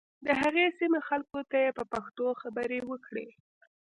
د 0.25 0.27
هغې 0.41 0.65
سیمې 0.77 0.99
خلکو 1.09 1.39
ته 1.49 1.55
یې 1.63 1.71
په 1.77 1.83
پښتو 1.91 2.25
خبرې 2.41 2.79
وکړې. 2.89 3.27